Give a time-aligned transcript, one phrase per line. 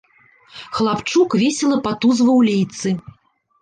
[0.77, 2.99] Хлапчук весела патузваў лейцы.